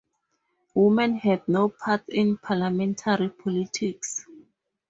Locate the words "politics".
3.29-4.25